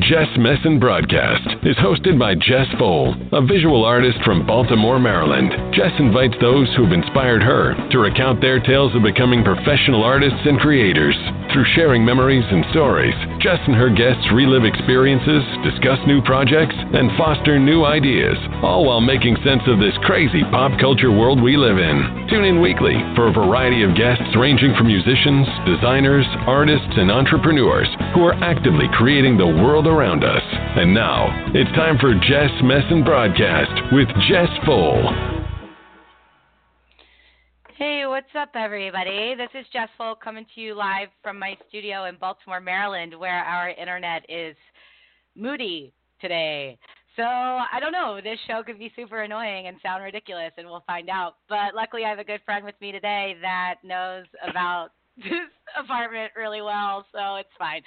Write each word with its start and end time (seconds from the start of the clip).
Jess 0.00 0.26
Messon 0.36 0.80
Broadcast 0.80 1.46
is 1.62 1.76
hosted 1.76 2.18
by 2.18 2.34
Jess 2.34 2.66
Foll, 2.80 3.14
a 3.30 3.46
visual 3.46 3.84
artist 3.84 4.18
from 4.24 4.44
Baltimore, 4.44 4.98
Maryland. 4.98 5.52
Jess 5.72 5.92
invites 6.00 6.34
those 6.40 6.66
who've 6.74 6.90
inspired 6.90 7.44
her 7.44 7.76
to 7.92 7.98
recount 8.00 8.40
their 8.40 8.58
tales 8.58 8.92
of 8.96 9.04
becoming 9.04 9.44
professional 9.44 10.02
artists 10.02 10.40
and 10.46 10.58
creators. 10.58 11.14
Through 11.52 11.66
sharing 11.76 12.04
memories 12.04 12.42
and 12.50 12.64
stories, 12.72 13.14
Jess 13.44 13.60
and 13.66 13.76
her 13.76 13.90
guests 13.90 14.24
relive 14.32 14.64
experiences, 14.64 15.44
discuss 15.60 16.00
new 16.06 16.22
projects, 16.22 16.72
and 16.80 17.12
foster 17.18 17.58
new 17.58 17.84
ideas, 17.84 18.38
all 18.62 18.86
while 18.86 19.02
making 19.02 19.36
sense 19.44 19.60
of 19.66 19.78
this 19.78 19.92
crazy 20.00 20.40
pop 20.48 20.72
culture 20.80 21.12
world 21.12 21.42
we 21.42 21.58
live 21.58 21.76
in. 21.76 22.26
Tune 22.30 22.44
in 22.48 22.62
weekly 22.62 22.96
for 23.14 23.28
a 23.28 23.36
variety 23.36 23.82
of 23.82 23.94
guests 23.94 24.24
ranging 24.40 24.72
from 24.78 24.86
musicians, 24.86 25.44
designers, 25.66 26.24
artists, 26.48 26.96
and 26.96 27.12
entrepreneurs 27.12 27.88
who 28.14 28.24
are 28.24 28.40
actively 28.40 28.88
creating 28.96 29.36
the 29.36 29.46
world 29.60 29.86
around 29.86 30.24
us. 30.24 30.42
And 30.80 30.94
now, 30.94 31.28
it's 31.52 31.70
time 31.76 31.98
for 31.98 32.14
Jess 32.14 32.48
Messon 32.64 33.04
Broadcast 33.04 33.92
with 33.92 34.08
Jess 34.26 34.48
Foll. 34.64 35.33
Hey, 37.76 38.04
what's 38.06 38.28
up, 38.38 38.50
everybody? 38.54 39.34
This 39.34 39.48
is 39.52 39.66
Jess 39.72 39.88
Foll 39.98 40.14
coming 40.14 40.46
to 40.54 40.60
you 40.60 40.76
live 40.76 41.08
from 41.24 41.40
my 41.40 41.56
studio 41.68 42.04
in 42.04 42.14
Baltimore, 42.20 42.60
Maryland, 42.60 43.18
where 43.18 43.42
our 43.42 43.70
internet 43.70 44.24
is 44.28 44.54
moody 45.34 45.92
today. 46.20 46.78
So 47.16 47.24
I 47.24 47.80
don't 47.80 47.90
know. 47.90 48.20
This 48.22 48.38
show 48.46 48.62
could 48.62 48.78
be 48.78 48.92
super 48.94 49.22
annoying 49.22 49.66
and 49.66 49.76
sound 49.82 50.04
ridiculous, 50.04 50.52
and 50.56 50.68
we'll 50.68 50.84
find 50.86 51.10
out. 51.10 51.34
But 51.48 51.74
luckily, 51.74 52.04
I 52.04 52.10
have 52.10 52.20
a 52.20 52.24
good 52.24 52.42
friend 52.44 52.64
with 52.64 52.76
me 52.80 52.92
today 52.92 53.34
that 53.42 53.78
knows 53.82 54.26
about 54.48 54.90
this 55.16 55.50
apartment 55.78 56.32
really 56.36 56.62
well, 56.62 57.06
so 57.12 57.36
it's 57.36 57.48
fine. 57.58 57.82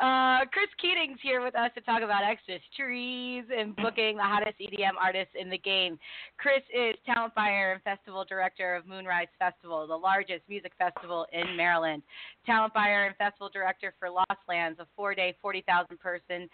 Uh, 0.00 0.44
Chris 0.52 0.68
Keating's 0.80 1.18
here 1.22 1.42
with 1.42 1.54
us 1.54 1.70
to 1.74 1.80
talk 1.80 2.02
about 2.02 2.22
Xmas 2.22 2.60
Trees 2.76 3.44
and 3.56 3.74
booking 3.76 4.16
the 4.16 4.22
hottest 4.22 4.56
EDM 4.60 4.94
artists 5.00 5.34
in 5.38 5.48
the 5.48 5.58
game. 5.58 5.98
Chris 6.38 6.62
is 6.74 6.94
talent 7.06 7.34
buyer 7.34 7.72
and 7.72 7.82
festival 7.82 8.24
director 8.28 8.74
of 8.74 8.86
Moonrise 8.86 9.28
Festival, 9.38 9.86
the 9.86 9.96
largest 9.96 10.42
music 10.48 10.72
festival 10.78 11.26
in 11.32 11.56
Maryland. 11.56 12.02
Talent 12.44 12.74
buyer 12.74 13.06
and 13.06 13.16
festival 13.16 13.50
director 13.52 13.94
for 13.98 14.10
Lost 14.10 14.44
Lands, 14.48 14.78
a 14.80 14.86
four-day, 14.96 15.34
40,000 15.40 15.98
person 15.98 16.48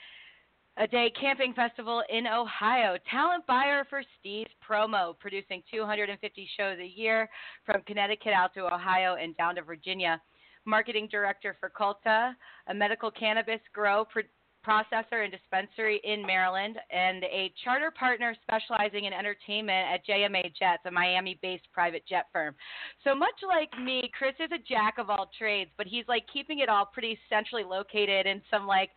a 0.78 0.87
day 0.87 1.12
camping 1.20 1.53
festival 1.53 2.03
in 2.09 2.27
Ohio. 2.27 2.97
Talent 3.11 3.47
buyer 3.47 3.84
for 3.91 4.03
Steez 4.03 4.47
Promo, 4.67 5.19
producing 5.19 5.62
250 5.70 6.48
shows 6.56 6.78
a 6.78 6.87
year 6.87 7.28
from 7.67 7.83
Connecticut 7.87 8.33
out 8.33 8.55
to 8.55 8.73
Ohio 8.73 9.17
and 9.17 9.37
down 9.37 9.56
to 9.56 9.62
Virginia. 9.62 10.20
Marketing 10.64 11.08
director 11.10 11.56
for 11.58 11.70
Culta, 11.70 12.34
a 12.68 12.74
medical 12.74 13.10
cannabis 13.10 13.60
grow 13.72 14.05
pr- 14.05 14.20
processor 14.66 15.24
and 15.24 15.32
dispensary 15.32 16.00
in 16.04 16.24
Maryland, 16.24 16.77
and 16.91 17.24
a 17.24 17.52
charter 17.64 17.91
partner 17.91 18.34
specializing 18.42 19.06
in 19.06 19.12
entertainment 19.12 19.88
at 19.92 20.06
JMA 20.06 20.44
Jets, 20.56 20.82
a 20.86 20.91
Miami 20.91 21.38
based 21.42 21.64
private 21.72 22.04
jet 22.08 22.27
firm. 22.32 22.54
So 23.02 23.14
much 23.14 23.34
like 23.46 23.70
me, 23.82 24.10
Chris 24.16 24.34
is 24.38 24.50
a 24.52 24.62
jack 24.69 24.98
of 24.98 25.10
all 25.10 25.30
trades, 25.36 25.70
but 25.77 25.86
he's 25.86 26.04
like 26.08 26.24
keeping 26.32 26.60
it 26.60 26.69
all 26.69 26.86
pretty 26.86 27.19
centrally 27.28 27.64
located 27.64 28.26
in 28.26 28.41
some 28.50 28.66
like 28.66 28.91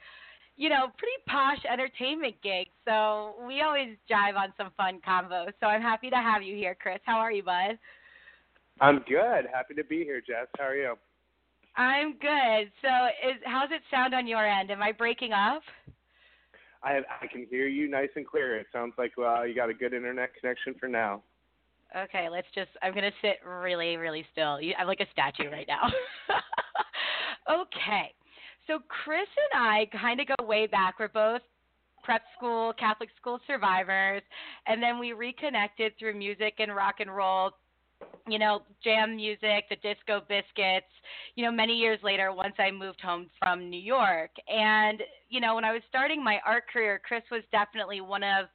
you 0.57 0.69
know, 0.69 0.87
pretty 0.97 1.17
posh 1.27 1.59
entertainment 1.71 2.35
gig. 2.41 2.67
So 2.85 3.35
we 3.45 3.61
always 3.61 3.97
jive 4.09 4.37
on 4.37 4.53
some 4.57 4.71
fun 4.77 5.01
combos. 5.05 5.51
So 5.59 5.67
I'm 5.67 5.81
happy 5.81 6.09
to 6.09 6.15
have 6.15 6.43
you 6.43 6.55
here, 6.55 6.77
Chris. 6.79 6.99
How 7.05 7.17
are 7.17 7.31
you, 7.31 7.43
bud? 7.43 7.77
I'm 8.79 8.99
good. 9.07 9.47
Happy 9.53 9.73
to 9.75 9.83
be 9.83 10.03
here, 10.03 10.21
Jess. 10.21 10.47
How 10.57 10.65
are 10.65 10.75
you? 10.75 10.95
I'm 11.77 12.13
good. 12.13 12.71
So 12.81 12.89
is 13.29 13.41
how's 13.45 13.71
it 13.71 13.81
sound 13.91 14.13
on 14.13 14.27
your 14.27 14.45
end? 14.45 14.71
Am 14.71 14.81
I 14.81 14.91
breaking 14.91 15.33
up? 15.33 15.61
I 16.83 17.01
I 17.21 17.27
can 17.27 17.45
hear 17.49 17.67
you 17.67 17.89
nice 17.89 18.09
and 18.15 18.25
clear. 18.25 18.57
It 18.57 18.67
sounds 18.71 18.93
like 18.97 19.13
well, 19.17 19.37
uh, 19.37 19.43
you 19.43 19.55
got 19.55 19.69
a 19.69 19.73
good 19.73 19.93
internet 19.93 20.31
connection 20.39 20.75
for 20.79 20.87
now. 20.87 21.23
Okay, 21.95 22.27
let's 22.29 22.47
just. 22.53 22.71
I'm 22.81 22.93
gonna 22.93 23.11
sit 23.21 23.37
really, 23.45 23.97
really 23.97 24.25
still. 24.31 24.59
I'm 24.77 24.87
like 24.87 24.99
a 24.99 25.07
statue 25.11 25.49
right 25.49 25.67
now. 25.67 25.89
okay. 27.61 28.11
So 28.67 28.79
Chris 28.87 29.27
and 29.53 29.63
I 29.63 29.85
kind 29.97 30.19
of 30.19 30.27
go 30.27 30.45
way 30.45 30.67
back. 30.67 30.95
We're 30.99 31.07
both 31.07 31.41
prep 32.03 32.21
school, 32.37 32.73
Catholic 32.79 33.09
school 33.19 33.39
survivors, 33.47 34.21
and 34.67 34.81
then 34.81 34.99
we 34.99 35.13
reconnected 35.13 35.93
through 35.97 36.17
music 36.17 36.55
and 36.59 36.75
rock 36.75 36.95
and 36.99 37.13
roll. 37.13 37.51
You 38.27 38.39
know, 38.39 38.63
jam 38.83 39.15
music, 39.15 39.65
the 39.69 39.75
disco 39.83 40.21
biscuits, 40.27 40.91
you 41.35 41.45
know, 41.45 41.51
many 41.51 41.73
years 41.73 41.99
later 42.03 42.33
once 42.33 42.55
I 42.57 42.71
moved 42.71 42.99
home 42.99 43.29
from 43.39 43.69
New 43.69 43.79
York. 43.79 44.31
And, 44.47 45.01
you 45.29 45.39
know, 45.39 45.55
when 45.55 45.63
I 45.63 45.71
was 45.71 45.81
starting 45.89 46.23
my 46.23 46.39
art 46.45 46.63
career, 46.71 46.99
Chris 47.07 47.21
was 47.31 47.43
definitely 47.51 48.01
one 48.01 48.23
of 48.23 48.47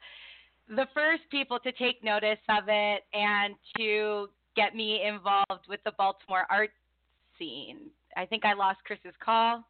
the 0.68 0.86
first 0.92 1.22
people 1.30 1.58
to 1.60 1.72
take 1.72 2.02
notice 2.02 2.38
of 2.48 2.64
it 2.66 3.02
and 3.12 3.54
to 3.76 4.28
get 4.56 4.74
me 4.74 5.02
involved 5.06 5.66
with 5.68 5.80
the 5.84 5.92
Baltimore 5.96 6.46
art 6.50 6.70
scene. 7.38 7.90
I 8.16 8.26
think 8.26 8.44
I 8.44 8.54
lost 8.54 8.80
Chris's 8.84 9.14
call. 9.24 9.64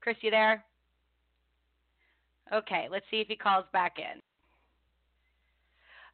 Chris, 0.00 0.16
you 0.22 0.30
there? 0.30 0.64
Okay, 2.52 2.88
let's 2.90 3.04
see 3.10 3.20
if 3.20 3.28
he 3.28 3.36
calls 3.36 3.66
back 3.72 3.98
in. 3.98 4.20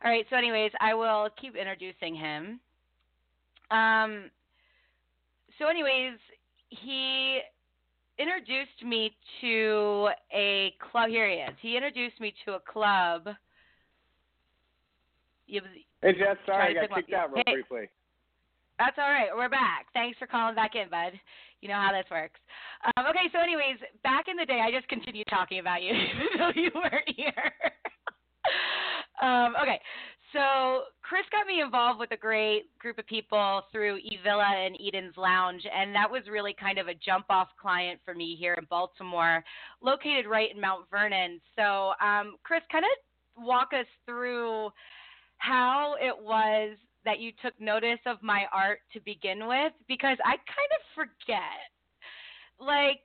All 0.05 0.11
right, 0.11 0.27
so, 0.29 0.37
anyways, 0.37 0.73
I 0.81 0.95
will 0.95 1.29
keep 1.41 1.57
introducing 1.57 2.15
him. 2.15 2.61
Um, 3.71 4.31
so, 5.59 5.69
anyways, 5.69 6.19
he 6.69 7.41
introduced 8.19 8.85
me 8.85 9.17
to 9.41 10.09
a 10.33 10.75
club. 10.91 11.11
Here 11.11 11.29
he 11.29 11.37
is. 11.37 11.55
He 11.61 11.77
introduced 11.77 12.21
me 12.21 12.35
to 12.45 12.55
a 12.55 12.61
club. 12.61 13.29
hey, 15.47 15.61
Jess, 16.13 16.37
sorry, 16.47 16.79
I 16.79 16.87
got 16.87 16.97
kicked 16.97 17.13
out 17.13 17.33
real 17.33 17.43
hey, 17.47 17.55
briefly. 17.55 17.89
That's 18.79 18.99
all 18.99 19.11
right. 19.11 19.29
We're 19.35 19.49
back. 19.49 19.87
Thanks 19.95 20.19
for 20.19 20.27
calling 20.27 20.55
back 20.55 20.75
in, 20.75 20.91
bud. 20.91 21.13
You 21.61 21.69
know 21.69 21.81
how 21.81 21.93
this 21.93 22.11
works. 22.11 22.41
Um, 22.85 23.07
okay, 23.07 23.31
so 23.33 23.39
anyways, 23.39 23.79
back 24.03 24.27
in 24.29 24.37
the 24.37 24.45
day, 24.45 24.61
I 24.63 24.71
just 24.71 24.89
continued 24.89 25.27
talking 25.31 25.61
about 25.61 25.83
you, 25.83 25.91
even 25.95 26.39
though 26.39 26.53
you 26.55 26.71
weren't 26.75 27.09
here. 27.17 27.53
um, 29.23 29.55
okay, 29.63 29.81
so 30.33 30.83
Chris 31.07 31.25
got 31.31 31.47
me 31.47 31.61
involved 31.61 32.01
with 32.01 32.11
a 32.13 32.17
great 32.17 32.77
group 32.79 32.99
of 32.99 33.07
people 33.07 33.63
through 33.71 33.99
Evilla 33.99 34.67
and 34.67 34.75
Eden's 34.81 35.17
Lounge, 35.19 35.63
and 35.71 35.95
that 35.95 36.11
was 36.11 36.23
really 36.31 36.57
kind 36.59 36.79
of 36.79 36.89
a 36.89 36.95
jump-off 36.95 37.49
client 37.61 38.01
for 38.07 38.15
me 38.15 38.37
here 38.39 38.55
in 38.55 38.65
Baltimore, 38.71 39.45
located 39.83 40.27
right 40.27 40.49
in 40.55 40.59
Mount 40.59 40.89
Vernon. 40.91 41.43
So, 41.57 41.93
um, 42.03 42.37
Chris, 42.43 42.63
kind 42.73 42.85
of 42.85 43.45
walk 43.45 43.69
us 43.79 43.87
through 44.07 44.71
how 45.37 45.97
it 46.01 46.17
was 46.19 46.79
that 47.05 47.21
you 47.21 47.33
took 47.43 47.53
notice 47.61 48.01
of 48.07 48.23
my 48.23 48.45
art 48.51 48.79
to 48.95 49.01
begin 49.01 49.47
with 49.47 49.75
because 49.87 50.17
I 50.25 50.37
kind 50.37 50.73
of 50.73 50.81
forget. 50.95 51.69
Like 52.59 53.01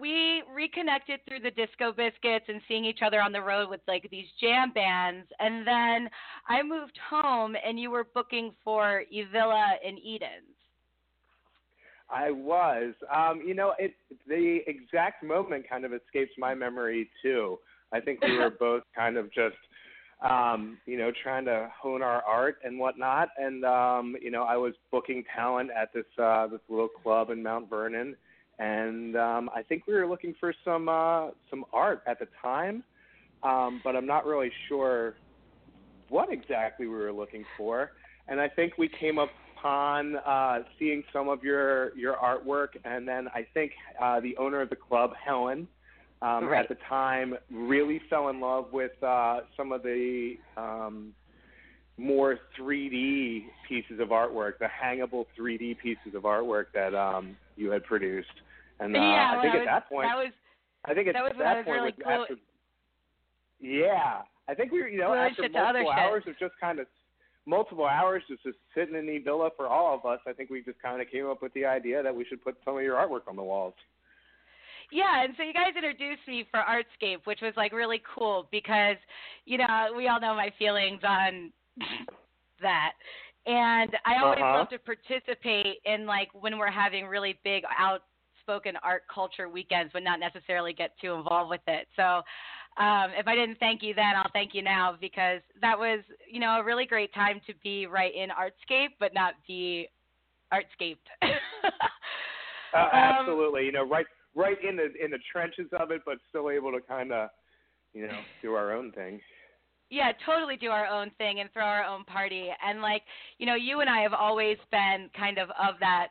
we 0.00 0.42
reconnected 0.52 1.20
through 1.26 1.40
the 1.40 1.50
disco 1.50 1.92
biscuits 1.92 2.46
and 2.48 2.60
seeing 2.68 2.84
each 2.84 3.00
other 3.04 3.20
on 3.20 3.32
the 3.32 3.40
road 3.40 3.68
with 3.68 3.80
like 3.86 4.08
these 4.10 4.26
jam 4.40 4.72
bands 4.72 5.26
and 5.40 5.66
then 5.66 6.08
I 6.48 6.62
moved 6.62 6.98
home 7.10 7.54
and 7.66 7.78
you 7.78 7.90
were 7.90 8.06
booking 8.14 8.52
for 8.64 9.02
Evilla 9.12 9.74
and 9.86 9.98
Eden's. 9.98 10.54
I 12.10 12.30
was. 12.30 12.94
Um, 13.14 13.42
you 13.46 13.54
know, 13.54 13.74
it 13.78 13.94
the 14.26 14.60
exact 14.66 15.22
moment 15.22 15.68
kind 15.68 15.84
of 15.84 15.92
escapes 15.92 16.32
my 16.38 16.54
memory 16.54 17.10
too. 17.22 17.58
I 17.92 18.00
think 18.00 18.22
we 18.22 18.36
were 18.36 18.50
both 18.60 18.82
kind 18.94 19.16
of 19.16 19.32
just 19.32 19.56
um, 20.22 20.78
you 20.86 20.96
know, 20.96 21.12
trying 21.22 21.44
to 21.46 21.70
hone 21.80 22.02
our 22.02 22.22
art 22.22 22.58
and 22.64 22.78
whatnot. 22.78 23.28
And 23.36 23.64
um, 23.64 24.16
you 24.20 24.30
know, 24.30 24.44
I 24.44 24.56
was 24.56 24.74
booking 24.90 25.24
talent 25.34 25.70
at 25.76 25.92
this 25.92 26.04
uh, 26.18 26.46
this 26.46 26.60
little 26.68 26.88
club 26.88 27.30
in 27.30 27.42
Mount 27.42 27.68
Vernon, 27.68 28.16
and 28.58 29.16
um, 29.16 29.50
I 29.54 29.62
think 29.62 29.86
we 29.86 29.94
were 29.94 30.06
looking 30.06 30.34
for 30.38 30.54
some 30.64 30.88
uh, 30.88 31.30
some 31.50 31.64
art 31.72 32.02
at 32.06 32.18
the 32.18 32.28
time, 32.40 32.84
um, 33.42 33.80
but 33.84 33.96
I'm 33.96 34.06
not 34.06 34.26
really 34.26 34.52
sure 34.68 35.14
what 36.08 36.32
exactly 36.32 36.86
we 36.86 36.94
were 36.94 37.12
looking 37.12 37.44
for. 37.56 37.92
And 38.28 38.40
I 38.40 38.48
think 38.48 38.78
we 38.78 38.88
came 38.88 39.18
upon 39.18 40.16
uh, 40.16 40.60
seeing 40.78 41.02
some 41.12 41.28
of 41.28 41.42
your 41.42 41.96
your 41.96 42.16
artwork, 42.16 42.68
and 42.84 43.06
then 43.06 43.28
I 43.28 43.46
think 43.54 43.72
uh, 44.00 44.20
the 44.20 44.36
owner 44.36 44.60
of 44.60 44.70
the 44.70 44.76
club, 44.76 45.10
Helen 45.24 45.68
um, 46.22 46.46
right. 46.46 46.62
at 46.62 46.68
the 46.68 46.82
time 46.88 47.34
really 47.50 48.00
fell 48.08 48.28
in 48.28 48.40
love 48.40 48.72
with 48.72 49.02
uh, 49.02 49.40
some 49.56 49.72
of 49.72 49.82
the 49.82 50.36
um, 50.56 51.12
more 51.96 52.38
3D 52.58 53.44
pieces 53.68 54.00
of 54.00 54.08
artwork, 54.08 54.58
the 54.58 54.66
hangable 54.66 55.26
3D 55.38 55.78
pieces 55.78 56.14
of 56.14 56.22
artwork 56.22 56.66
that 56.74 56.94
um, 56.94 57.36
you 57.56 57.70
had 57.70 57.84
produced. 57.84 58.28
And 58.80 58.96
uh, 58.96 58.98
yeah, 58.98 59.34
I 59.38 59.42
think 59.42 59.54
at 59.54 59.58
that, 59.58 59.64
that 59.66 59.88
point, 59.88 60.08
that 60.08 60.16
was 60.16 60.32
I 60.84 60.94
think 60.94 61.08
at 61.08 61.14
that 61.14 61.22
was 61.22 61.32
that 61.38 61.64
point, 61.64 61.68
really 61.68 61.94
was 61.96 62.04
cool. 62.04 62.22
after, 62.22 62.34
yeah, 63.60 64.22
I 64.48 64.54
think 64.54 64.72
we 64.72 64.82
were, 64.82 64.88
you 64.88 64.98
know, 64.98 65.12
Really 65.12 65.30
after 65.30 65.48
multiple 65.48 65.92
shit. 65.94 65.98
hours 65.98 66.24
of 66.26 66.38
just 66.38 66.54
kind 66.60 66.80
of 66.80 66.86
multiple 67.46 67.86
hours 67.86 68.22
just, 68.28 68.42
just 68.42 68.58
sitting 68.74 68.94
in 68.94 69.06
the 69.06 69.18
villa 69.18 69.50
for 69.56 69.68
all 69.68 69.94
of 69.94 70.04
us, 70.04 70.18
I 70.26 70.32
think 70.32 70.50
we 70.50 70.62
just 70.62 70.80
kind 70.82 71.00
of 71.00 71.08
came 71.10 71.26
up 71.26 71.42
with 71.42 71.52
the 71.54 71.64
idea 71.64 72.02
that 72.02 72.14
we 72.14 72.24
should 72.24 72.42
put 72.42 72.56
some 72.64 72.76
of 72.76 72.82
your 72.82 72.96
artwork 72.96 73.28
on 73.28 73.36
the 73.36 73.42
walls. 73.42 73.74
Yeah, 74.92 75.24
and 75.24 75.34
so 75.36 75.42
you 75.42 75.52
guys 75.52 75.72
introduced 75.76 76.26
me 76.28 76.46
for 76.50 76.60
Artscape, 76.60 77.20
which 77.24 77.40
was 77.40 77.52
like 77.56 77.72
really 77.72 78.02
cool 78.14 78.48
because, 78.50 78.96
you 79.46 79.58
know, 79.58 79.66
we 79.96 80.08
all 80.08 80.20
know 80.20 80.34
my 80.34 80.52
feelings 80.58 81.00
on 81.06 81.52
that. 82.60 82.92
And 83.46 83.90
I 84.06 84.16
always 84.22 84.40
Uh-huh. 84.40 84.58
love 84.58 84.68
to 84.70 84.78
participate 84.78 85.78
in 85.84 86.06
like 86.06 86.28
when 86.32 86.58
we're 86.58 86.70
having 86.70 87.06
really 87.06 87.38
big 87.44 87.64
outspoken 87.78 88.76
art 88.82 89.02
culture 89.12 89.48
weekends, 89.48 89.92
but 89.92 90.02
not 90.02 90.18
necessarily 90.18 90.72
get 90.72 90.92
too 91.00 91.12
involved 91.12 91.50
with 91.50 91.60
it. 91.66 91.86
So 91.94 92.22
um, 92.82 93.10
if 93.16 93.26
I 93.28 93.34
didn't 93.34 93.58
thank 93.58 93.82
you 93.82 93.94
then, 93.94 94.16
I'll 94.16 94.30
thank 94.32 94.54
you 94.54 94.62
now 94.62 94.96
because 95.00 95.40
that 95.60 95.78
was, 95.78 96.00
you 96.30 96.40
know, 96.40 96.58
a 96.58 96.64
really 96.64 96.86
great 96.86 97.12
time 97.12 97.40
to 97.46 97.54
be 97.62 97.86
right 97.86 98.14
in 98.14 98.30
Artscape, 98.30 98.94
but 98.98 99.12
not 99.14 99.34
be 99.46 99.88
artscaped. 100.52 100.96
Uh, 102.72 102.88
Um, 102.92 102.92
absolutely, 102.92 103.64
you 103.66 103.70
know, 103.70 103.86
right 103.88 104.06
right 104.34 104.56
in 104.68 104.74
the 104.74 104.88
in 105.02 105.10
the 105.12 105.18
trenches 105.30 105.68
of 105.78 105.92
it, 105.92 106.02
but 106.04 106.18
still 106.28 106.50
able 106.50 106.72
to 106.72 106.80
kind 106.80 107.12
of, 107.12 107.28
you 107.92 108.04
know, 108.06 108.24
do 108.42 108.54
our 108.54 108.72
own 108.72 108.90
thing. 108.90 109.20
Yeah, 109.94 110.10
totally 110.26 110.56
do 110.56 110.70
our 110.70 110.86
own 110.86 111.10
thing 111.18 111.38
and 111.38 111.52
throw 111.52 111.64
our 111.64 111.84
own 111.84 112.04
party. 112.04 112.50
And 112.66 112.82
like, 112.82 113.02
you 113.38 113.46
know, 113.46 113.54
you 113.54 113.80
and 113.80 113.88
I 113.88 114.00
have 114.00 114.12
always 114.12 114.58
been 114.72 115.08
kind 115.16 115.38
of 115.38 115.50
of 115.50 115.74
that 115.80 116.08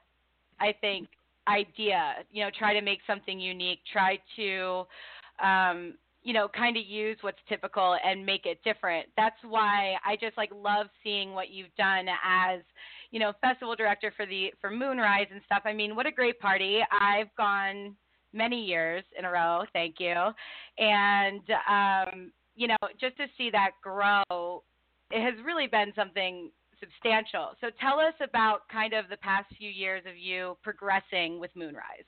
I 0.60 0.74
think 0.80 1.10
idea, 1.50 2.16
you 2.32 2.44
know, 2.44 2.50
try 2.58 2.74
to 2.74 2.82
make 2.82 3.00
something 3.06 3.40
unique, 3.40 3.80
try 3.92 4.18
to 4.38 4.86
um 5.44 5.96
you 6.26 6.32
know, 6.32 6.48
kind 6.48 6.78
of 6.78 6.84
use 6.88 7.18
what's 7.20 7.40
typical 7.50 7.98
and 8.02 8.26
make 8.26 8.46
it 8.46 8.58
different. 8.64 9.08
That's 9.18 9.36
why 9.44 9.96
I 10.06 10.16
just 10.16 10.38
like 10.38 10.52
love 10.56 10.88
seeing 11.04 11.34
what 11.34 11.50
you've 11.50 11.76
done 11.78 12.06
as, 12.26 12.62
you 13.12 13.20
know, 13.20 13.34
festival 13.42 13.76
director 13.76 14.14
for 14.16 14.26
the 14.26 14.54
for 14.62 14.70
Moonrise 14.70 15.28
and 15.34 15.42
stuff. 15.46 15.64
I 15.66 15.74
mean, 15.74 15.98
what 15.98 16.06
a 16.06 16.12
great 16.12 16.40
party. 16.40 16.80
I've 16.98 17.28
gone 17.36 17.98
many 18.32 18.64
years 18.64 19.04
in 19.20 19.26
a 19.26 19.30
row, 19.32 19.66
thank 19.74 19.96
you. 20.00 20.16
And 20.78 21.42
um, 21.70 22.32
you 22.56 22.68
know, 22.68 22.78
just 23.00 23.18
to 23.18 23.26
see 23.38 23.50
that 23.52 23.72
grow, 23.82 24.64
it 25.12 25.22
has 25.22 25.34
really 25.46 25.68
been 25.68 25.92
something 25.96 26.52
substantial. 26.80 27.52
So 27.62 27.68
tell 27.80 28.00
us 28.00 28.14
about 28.22 28.68
kind 28.72 28.94
of 28.94 29.06
the 29.10 29.18
past 29.18 29.48
few 29.58 29.70
years 29.70 30.04
of 30.08 30.18
you 30.18 30.58
progressing 30.64 31.40
with 31.40 31.52
Moonrise. 31.56 32.06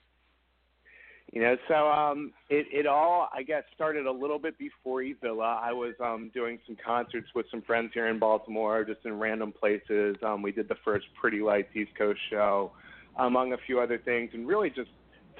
You 1.32 1.42
know, 1.42 1.56
so 1.66 1.88
um, 1.88 2.32
it 2.50 2.66
it 2.72 2.86
all 2.86 3.28
I 3.34 3.42
guess 3.42 3.64
started 3.74 4.06
a 4.06 4.12
little 4.12 4.38
bit 4.38 4.56
before 4.58 5.02
E 5.02 5.16
Villa. 5.20 5.60
I 5.60 5.72
was 5.72 5.94
um, 6.00 6.30
doing 6.32 6.60
some 6.66 6.76
concerts 6.84 7.26
with 7.34 7.46
some 7.50 7.62
friends 7.62 7.90
here 7.92 8.06
in 8.06 8.20
Baltimore, 8.20 8.84
just 8.84 9.00
in 9.04 9.18
random 9.18 9.52
places. 9.52 10.16
Um, 10.24 10.40
we 10.40 10.52
did 10.52 10.68
the 10.68 10.76
first 10.84 11.06
Pretty 11.20 11.40
Lights 11.40 11.74
East 11.74 11.90
Coast 11.98 12.20
show, 12.30 12.70
among 13.18 13.54
a 13.54 13.56
few 13.66 13.80
other 13.80 13.98
things, 13.98 14.30
and 14.34 14.46
really 14.46 14.70
just 14.70 14.90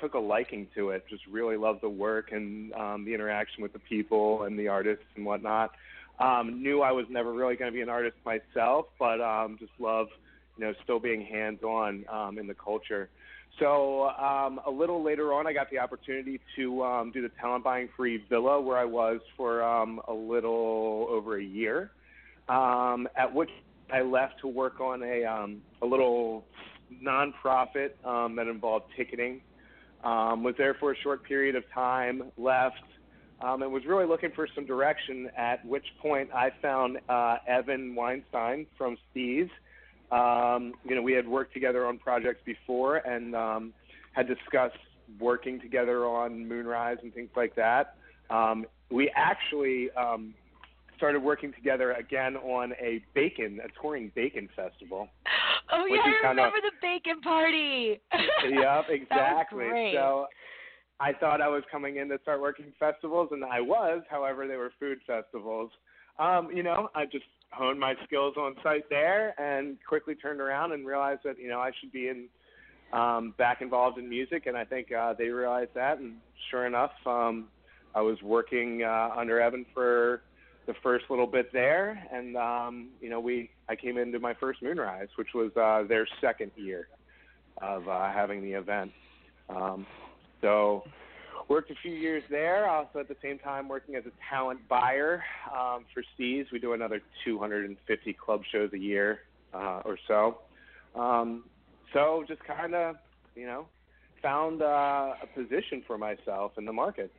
took 0.01 0.15
a 0.15 0.19
liking 0.19 0.69
to 0.75 0.91
it. 0.91 1.05
Just 1.09 1.27
really 1.27 1.57
loved 1.57 1.83
the 1.83 1.89
work 1.89 2.33
and 2.33 2.73
um, 2.75 3.05
the 3.05 3.15
interaction 3.15 3.63
with 3.63 3.73
the 3.73 3.79
people 3.79 4.45
and 4.45 4.59
the 4.59 4.69
artists 4.69 5.05
and 5.17 5.25
whatnot. 5.25 5.73
Um, 6.19 6.63
knew 6.63 6.81
I 6.81 6.93
was 6.93 7.07
never 7.11 7.33
really 7.33 7.57
going 7.57 7.71
to 7.71 7.75
be 7.75 7.83
an 7.83 7.89
artist 7.89 8.17
myself, 8.25 8.87
but 8.99 9.21
um, 9.21 9.57
just 9.59 9.73
love, 9.79 10.09
you 10.57 10.65
know, 10.65 10.73
still 10.83 10.99
being 10.99 11.25
hands 11.25 11.63
on 11.63 12.05
um, 12.11 12.39
in 12.39 12.47
the 12.47 12.55
culture. 12.55 13.11
So 13.59 14.09
um, 14.11 14.61
a 14.67 14.71
little 14.71 15.03
later 15.03 15.33
on, 15.33 15.47
I 15.47 15.53
got 15.53 15.71
the 15.71 15.79
opportunity 15.79 16.41
to 16.57 16.85
um, 16.85 17.11
do 17.11 17.23
the 17.23 17.31
talent 17.41 17.65
buying 17.65 17.89
free 17.97 18.23
villa, 18.29 18.61
where 18.61 18.77
I 18.77 18.85
was 18.85 19.21
for 19.37 19.63
um, 19.63 20.01
a 20.09 20.13
little 20.13 21.07
over 21.11 21.39
a 21.39 21.43
year. 21.43 21.91
Um, 22.49 23.09
at 23.17 23.35
which 23.35 23.51
I 23.93 24.03
left 24.03 24.41
to 24.41 24.49
work 24.49 24.81
on 24.81 25.03
a 25.03 25.25
um, 25.25 25.63
a 25.83 25.87
little 25.87 26.45
nonprofit 27.03 27.91
um, 28.05 28.37
that 28.37 28.47
involved 28.47 28.87
ticketing. 28.97 29.41
Um, 30.07 30.45
was 30.45 30.55
there 30.57 30.75
for 30.75 30.93
a 30.93 30.97
short 31.03 31.25
period 31.25 31.57
of 31.57 31.65
time, 31.75 32.31
left, 32.39 32.77
um, 33.41 33.63
and 33.63 33.73
was 33.73 33.85
really 33.87 34.07
looking 34.07 34.31
for 34.37 34.47
some 34.55 34.65
direction. 34.65 35.29
At 35.37 35.67
which 35.67 35.85
point, 36.01 36.31
I 36.33 36.51
found 36.63 36.99
uh, 37.09 37.39
Evan 37.49 37.93
Weinstein 37.97 38.67
from 38.79 38.97
Steez. 39.11 39.51
Um, 40.13 40.75
you 40.85 40.95
know, 40.95 41.03
we 41.03 41.13
had 41.13 41.27
worked 41.27 41.53
together 41.53 41.85
on 41.87 41.99
projects 41.99 42.41
before 42.47 42.99
and 42.99 43.35
um, 43.35 43.73
had 44.13 44.29
discussed 44.29 44.79
working 45.19 45.61
together 45.61 46.07
on 46.07 46.47
Moonrise 46.47 46.99
and 47.03 47.13
things 47.13 47.31
like 47.35 47.57
that. 47.57 47.97
Um, 48.31 48.65
we 48.93 49.11
actually 49.17 49.91
um, 49.97 50.35
started 50.97 51.21
working 51.21 51.53
together 51.53 51.91
again 51.95 52.37
on 52.37 52.75
a 52.81 53.03
bacon, 53.13 53.59
a 53.65 53.83
touring 53.83 54.13
bacon 54.15 54.49
festival. 54.55 55.09
Oh 55.71 55.87
yeah, 55.87 56.01
I 56.01 56.05
kinda- 56.05 56.29
remember 56.29 56.59
the 56.63 56.73
bacon 56.81 57.21
party. 57.21 58.01
yep, 58.49 58.87
exactly. 58.89 59.91
So 59.93 60.27
I 61.01 61.13
thought 61.13 61.41
I 61.41 61.49
was 61.49 61.63
coming 61.71 61.97
in 61.97 62.09
to 62.09 62.19
start 62.23 62.41
working 62.41 62.73
festivals, 62.79 63.29
and 63.33 63.45
I 63.45 63.61
was. 63.61 64.03
However, 64.09 64.47
they 64.47 64.57
were 64.57 64.73
food 64.79 64.99
festivals. 65.07 65.71
Um, 66.19 66.51
you 66.55 66.63
know, 66.63 66.89
I 66.95 67.05
just 67.05 67.25
honed 67.53 67.79
my 67.79 67.95
skills 68.05 68.35
on 68.39 68.55
site 68.63 68.89
there, 68.89 69.39
and 69.41 69.77
quickly 69.87 70.15
turned 70.15 70.41
around 70.41 70.73
and 70.73 70.87
realized 70.87 71.21
that 71.25 71.39
you 71.39 71.49
know 71.49 71.61
I 71.61 71.71
should 71.81 71.93
be 71.93 72.09
in 72.09 72.29
um, 72.93 73.35
back 73.37 73.61
involved 73.61 73.99
in 73.99 74.09
music, 74.09 74.47
and 74.47 74.57
I 74.57 74.65
think 74.65 74.93
uh, 74.93 75.15
they 75.15 75.29
realized 75.29 75.73
that. 75.75 75.99
And 75.99 76.17
sure 76.51 76.67
enough, 76.67 76.93
um, 77.05 77.49
I 77.95 78.01
was 78.01 78.21
working 78.23 78.83
uh, 78.83 79.11
under 79.17 79.41
Evan 79.41 79.67
for 79.75 80.23
the 80.67 80.75
first 80.83 81.07
little 81.09 81.27
bit 81.27 81.53
there, 81.53 82.03
and 82.13 82.37
um, 82.37 82.89
you 83.01 83.09
know 83.09 83.21
we 83.21 83.51
I 83.69 83.77
came 83.77 83.99
into 83.99 84.19
my 84.19 84.35
first 84.35 84.63
Moonrise, 84.63 85.09
which 85.17 85.35
was 85.35 85.51
uh, 85.57 85.87
their 85.89 86.07
second 86.21 86.51
year 86.57 86.89
of 87.59 87.89
uh, 87.89 88.13
having 88.13 88.43
the 88.43 88.53
event. 88.53 88.93
Um, 89.49 89.87
so 90.41 90.85
worked 91.49 91.71
a 91.71 91.75
few 91.83 91.93
years 91.93 92.23
there. 92.29 92.69
Also 92.69 92.99
at 92.99 93.09
the 93.09 93.17
same 93.23 93.39
time 93.39 93.69
working 93.69 93.95
as 93.95 94.05
a 94.07 94.13
talent 94.29 94.67
buyer 94.69 95.23
um, 95.53 95.85
for 95.95 96.03
Steez. 96.19 96.47
We 96.53 96.59
do 96.59 96.73
another 96.73 97.01
250 97.25 98.13
club 98.15 98.43
shows 98.51 98.71
a 98.73 98.79
year 98.79 99.21
uh, 99.55 99.83
or 99.85 99.99
so. 100.09 100.39
Um, 100.95 101.45
so 101.93 102.25
just 102.27 102.43
kind 102.45 102.75
of 102.75 102.97
you 103.35 103.47
know 103.47 103.67
found 104.23 104.63
uh, 104.63 105.15
a 105.23 105.27
position 105.35 105.83
for 105.87 105.99
myself 105.99 106.53
in 106.59 106.65
the 106.65 106.73
market. 106.73 107.13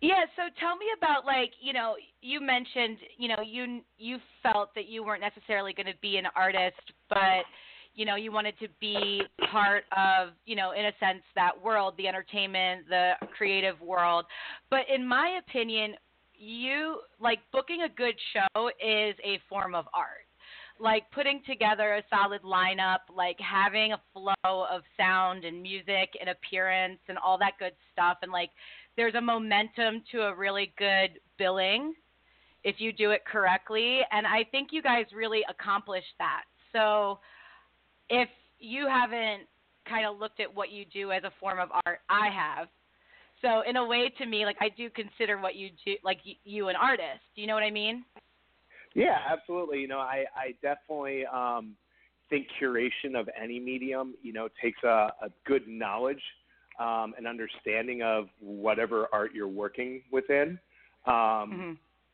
Yeah, 0.00 0.24
so 0.36 0.42
tell 0.60 0.76
me 0.76 0.86
about 0.96 1.26
like, 1.26 1.50
you 1.60 1.72
know, 1.72 1.96
you 2.22 2.40
mentioned, 2.40 2.98
you 3.16 3.28
know, 3.28 3.42
you 3.44 3.80
you 3.96 4.18
felt 4.42 4.74
that 4.74 4.86
you 4.88 5.04
weren't 5.04 5.20
necessarily 5.20 5.72
going 5.72 5.86
to 5.86 5.98
be 6.00 6.16
an 6.18 6.26
artist, 6.36 6.80
but 7.08 7.44
you 7.94 8.04
know, 8.04 8.14
you 8.14 8.30
wanted 8.30 8.56
to 8.60 8.68
be 8.80 9.22
part 9.50 9.82
of, 9.90 10.28
you 10.46 10.54
know, 10.54 10.70
in 10.70 10.86
a 10.86 10.92
sense 11.00 11.22
that 11.34 11.50
world, 11.60 11.94
the 11.98 12.06
entertainment, 12.06 12.88
the 12.88 13.14
creative 13.36 13.80
world. 13.80 14.24
But 14.70 14.82
in 14.94 15.04
my 15.06 15.40
opinion, 15.44 15.94
you 16.32 17.00
like 17.20 17.40
booking 17.52 17.82
a 17.82 17.88
good 17.88 18.14
show 18.32 18.68
is 18.68 19.16
a 19.24 19.40
form 19.48 19.74
of 19.74 19.86
art. 19.92 20.26
Like 20.80 21.10
putting 21.10 21.42
together 21.44 21.94
a 21.94 22.02
solid 22.08 22.42
lineup, 22.42 23.00
like 23.12 23.36
having 23.40 23.94
a 23.94 24.00
flow 24.12 24.66
of 24.70 24.82
sound 24.96 25.44
and 25.44 25.60
music 25.60 26.10
and 26.20 26.30
appearance 26.30 27.00
and 27.08 27.18
all 27.18 27.36
that 27.38 27.54
good 27.58 27.72
stuff 27.92 28.18
and 28.22 28.30
like 28.30 28.50
there's 28.98 29.14
a 29.14 29.20
momentum 29.20 30.02
to 30.10 30.22
a 30.22 30.34
really 30.34 30.74
good 30.76 31.20
billing 31.38 31.94
if 32.64 32.76
you 32.78 32.92
do 32.92 33.12
it 33.12 33.24
correctly. 33.24 34.00
And 34.10 34.26
I 34.26 34.44
think 34.50 34.70
you 34.72 34.82
guys 34.82 35.04
really 35.14 35.42
accomplished 35.48 36.12
that. 36.18 36.42
So 36.72 37.20
if 38.10 38.28
you 38.58 38.88
haven't 38.88 39.46
kind 39.88 40.04
of 40.04 40.18
looked 40.18 40.40
at 40.40 40.52
what 40.52 40.70
you 40.70 40.84
do 40.92 41.12
as 41.12 41.22
a 41.22 41.30
form 41.38 41.60
of 41.60 41.68
art, 41.86 42.00
I 42.10 42.28
have. 42.28 42.66
So 43.40 43.62
in 43.68 43.76
a 43.76 43.86
way, 43.86 44.12
to 44.18 44.26
me, 44.26 44.44
like 44.44 44.56
I 44.60 44.68
do 44.68 44.90
consider 44.90 45.38
what 45.38 45.54
you 45.54 45.70
do, 45.86 45.94
like 46.02 46.18
you 46.42 46.68
an 46.68 46.74
artist. 46.74 47.22
Do 47.36 47.40
you 47.40 47.46
know 47.46 47.54
what 47.54 47.62
I 47.62 47.70
mean? 47.70 48.04
Yeah, 48.96 49.18
absolutely. 49.30 49.78
You 49.78 49.86
know, 49.86 50.00
I, 50.00 50.24
I 50.34 50.54
definitely 50.60 51.24
um, 51.24 51.76
think 52.30 52.48
curation 52.60 53.14
of 53.14 53.28
any 53.40 53.60
medium, 53.60 54.14
you 54.24 54.32
know, 54.32 54.48
takes 54.60 54.82
a, 54.82 55.12
a 55.22 55.30
good 55.46 55.68
knowledge 55.68 56.22
um, 56.78 57.14
and 57.16 57.26
understanding 57.26 58.02
of 58.02 58.28
whatever 58.40 59.08
art 59.12 59.32
you're 59.34 59.48
working 59.48 60.02
within. 60.12 60.58
Um, 61.06 61.50
hmm 61.50 61.72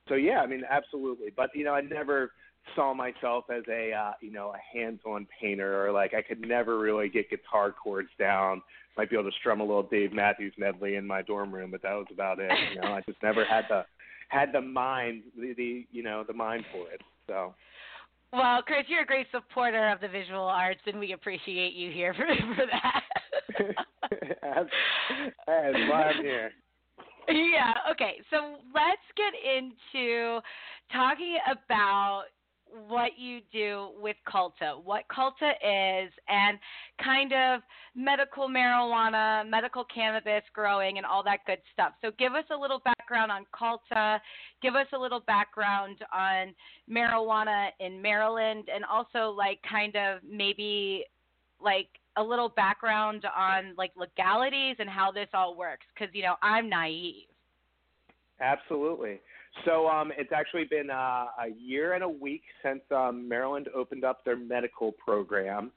So 0.08 0.14
yeah, 0.14 0.40
I 0.40 0.46
mean, 0.46 0.62
absolutely. 0.68 1.28
But 1.34 1.50
you 1.54 1.64
know, 1.64 1.74
I 1.74 1.80
never 1.80 2.32
saw 2.74 2.94
myself 2.94 3.44
as 3.54 3.62
a 3.68 3.92
uh, 3.92 4.12
you 4.20 4.32
know 4.32 4.54
a 4.54 4.76
hands-on 4.76 5.26
painter 5.40 5.86
or 5.86 5.92
like 5.92 6.14
I 6.14 6.22
could 6.22 6.40
never 6.40 6.78
really 6.78 7.08
get 7.08 7.30
guitar 7.30 7.72
chords 7.72 8.10
down. 8.18 8.62
Might 8.96 9.10
be 9.10 9.16
able 9.16 9.28
to 9.30 9.36
strum 9.38 9.60
a 9.60 9.64
little 9.64 9.82
Dave 9.82 10.12
Matthews 10.12 10.54
medley 10.56 10.94
in 10.94 11.06
my 11.06 11.20
dorm 11.22 11.52
room, 11.52 11.70
but 11.72 11.82
that 11.82 11.94
was 11.94 12.06
about 12.12 12.38
it. 12.38 12.52
You 12.72 12.80
know, 12.80 12.92
I 12.92 13.00
just 13.06 13.22
never 13.22 13.44
had 13.50 13.64
the 13.68 13.84
had 14.28 14.52
the 14.52 14.60
mind, 14.60 15.22
the, 15.36 15.52
the 15.54 15.86
you 15.90 16.02
know 16.02 16.24
the 16.26 16.32
mind 16.32 16.64
for 16.72 16.90
it. 16.92 17.00
So 17.26 17.54
Well, 18.32 18.62
Chris, 18.62 18.84
you're 18.88 19.02
a 19.02 19.06
great 19.06 19.26
supporter 19.32 19.88
of 19.90 20.00
the 20.00 20.08
visual 20.08 20.44
arts, 20.44 20.80
and 20.86 20.98
we 20.98 21.12
appreciate 21.12 21.74
you 21.74 21.90
here 21.90 22.14
for, 22.18 22.26
for 22.54 22.66
that. 22.66 23.74
Here. 26.20 26.52
Yeah. 27.28 27.72
Okay. 27.90 28.20
So 28.30 28.56
let's 28.74 29.02
get 29.16 29.32
into 29.34 30.40
talking 30.92 31.38
about 31.50 32.24
what 32.88 33.12
you 33.16 33.40
do 33.52 33.90
with 34.00 34.16
Culta, 34.28 34.82
what 34.82 35.04
Culta 35.14 35.52
is, 35.62 36.12
and 36.28 36.58
kind 37.02 37.32
of 37.32 37.60
medical 37.94 38.48
marijuana, 38.48 39.48
medical 39.48 39.84
cannabis 39.84 40.42
growing, 40.52 40.96
and 40.96 41.06
all 41.06 41.22
that 41.22 41.40
good 41.46 41.60
stuff. 41.72 41.92
So, 42.02 42.10
give 42.18 42.34
us 42.34 42.44
a 42.50 42.56
little 42.56 42.82
background 42.84 43.30
on 43.30 43.46
Culta, 43.54 44.18
give 44.62 44.74
us 44.74 44.86
a 44.92 44.98
little 44.98 45.20
background 45.20 45.98
on 46.12 46.54
marijuana 46.90 47.68
in 47.80 48.02
Maryland, 48.02 48.68
and 48.74 48.84
also, 48.84 49.30
like, 49.30 49.60
kind 49.68 49.96
of 49.96 50.20
maybe 50.28 51.04
like 51.60 51.88
a 52.16 52.22
little 52.22 52.48
background 52.48 53.24
on 53.36 53.74
like 53.76 53.92
legalities 53.96 54.76
and 54.78 54.88
how 54.88 55.10
this 55.10 55.28
all 55.34 55.56
works 55.56 55.86
because 55.94 56.14
you 56.14 56.22
know 56.22 56.34
I'm 56.42 56.68
naive. 56.68 57.26
Absolutely. 58.40 59.20
So 59.64 59.86
um, 59.86 60.12
it's 60.16 60.32
actually 60.32 60.64
been 60.64 60.90
uh, 60.90 61.26
a 61.38 61.48
year 61.56 61.94
and 61.94 62.02
a 62.02 62.08
week 62.08 62.42
since 62.62 62.80
um, 62.90 63.28
Maryland 63.28 63.68
opened 63.74 64.04
up 64.04 64.24
their 64.24 64.36
medical 64.36 64.92
program. 64.92 65.70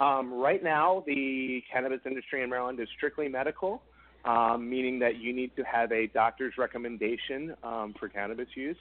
Um, 0.00 0.32
right 0.32 0.62
now, 0.62 1.04
the 1.06 1.62
cannabis 1.72 2.00
industry 2.06 2.42
in 2.42 2.50
Maryland 2.50 2.80
is 2.80 2.88
strictly 2.96 3.28
medical, 3.28 3.82
um, 4.24 4.68
meaning 4.68 4.98
that 5.00 5.18
you 5.18 5.32
need 5.32 5.54
to 5.56 5.62
have 5.62 5.92
a 5.92 6.08
doctor's 6.08 6.54
recommendation 6.58 7.54
um, 7.62 7.94
for 7.98 8.08
cannabis 8.08 8.48
use. 8.54 8.76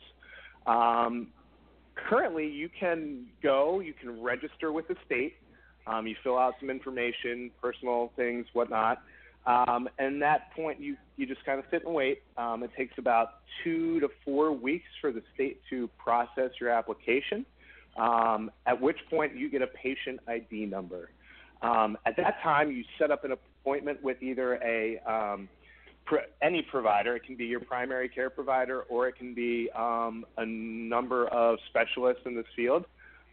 Um, 0.66 1.28
currently, 1.96 2.48
you 2.48 2.70
can 2.80 3.28
go, 3.44 3.82
you 3.82 3.94
can 3.94 4.22
register 4.22 4.72
with 4.72 4.88
the 4.88 4.96
state, 5.06 5.36
um, 5.88 6.08
you 6.08 6.16
fill 6.24 6.38
out 6.38 6.56
some 6.60 6.70
information, 6.70 7.52
personal 7.62 8.12
things, 8.16 8.46
whatnot. 8.54 9.02
Um, 9.46 9.90
and 9.98 10.22
that 10.22 10.54
point, 10.56 10.80
you, 10.80 10.96
you 11.18 11.26
just 11.26 11.44
kind 11.46 11.60
of 11.60 11.66
sit 11.72 11.86
and 11.86 11.94
wait. 11.94 12.22
Um, 12.38 12.64
it 12.64 12.72
takes 12.78 12.98
about 12.98 13.40
two 13.64 14.00
to 14.02 14.10
four 14.24 14.52
weeks 14.52 14.88
for 15.02 15.12
the 15.12 15.24
state 15.34 15.62
to 15.70 15.90
process 15.98 16.52
your 16.60 16.70
application, 16.70 17.46
um, 17.98 18.52
at 18.66 18.80
which 18.80 18.98
point 19.10 19.36
you 19.36 19.50
get 19.50 19.62
a 19.62 19.68
patient 19.68 20.20
ID 20.28 20.66
number. 20.66 21.10
Um, 21.62 21.98
at 22.06 22.16
that 22.18 22.42
time, 22.44 22.72
you 22.72 22.84
set 22.98 23.12
up 23.12 23.24
an 23.26 23.32
appointment 23.32 24.04
with 24.04 24.22
either 24.22 24.56
a 24.56 25.00
um, 25.00 25.50
any 26.42 26.62
provider. 26.62 27.16
It 27.16 27.24
can 27.24 27.36
be 27.36 27.46
your 27.46 27.60
primary 27.60 28.10
care 28.10 28.30
provider, 28.30 28.82
or 28.84 29.08
it 29.08 29.16
can 29.16 29.34
be 29.34 29.70
um, 29.76 30.26
a 30.38 30.46
number 30.46 31.28
of 31.28 31.60
specialists 31.70 32.24
in 32.26 32.36
this 32.36 32.46
field 32.56 32.86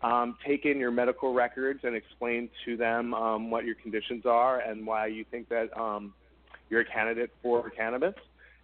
um, 0.03 0.37
take 0.47 0.65
in 0.65 0.79
your 0.79 0.91
medical 0.91 1.33
records 1.33 1.81
and 1.83 1.97
explain 1.97 2.49
to 2.65 2.77
them 2.77 3.15
um, 3.15 3.51
what 3.51 3.65
your 3.65 3.75
conditions 3.77 4.25
are 4.27 4.61
and 4.61 4.87
why 4.87 5.07
you 5.07 5.25
think 5.31 5.49
that 5.49 5.77
um, 5.79 6.13
you're 6.69 6.83
a 6.83 6.85
candidate 6.85 7.31
for 7.43 7.71
cannabis. 7.71 8.15